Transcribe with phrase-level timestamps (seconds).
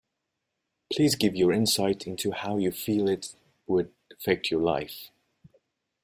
[0.91, 3.35] Please give your insight into how you feel it
[3.67, 5.11] would affect your life.